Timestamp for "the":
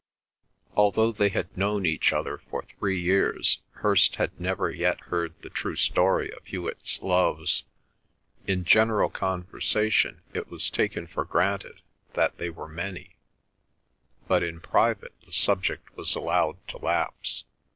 5.43-5.49, 15.23-15.31